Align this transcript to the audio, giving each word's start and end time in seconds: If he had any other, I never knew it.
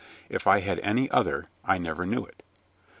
If 0.29 0.45
he 0.45 0.61
had 0.61 0.79
any 0.79 1.11
other, 1.11 1.45
I 1.63 1.77
never 1.77 2.07
knew 2.07 2.25
it. 2.25 2.41